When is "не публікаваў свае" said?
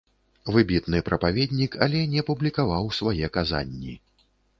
2.13-3.29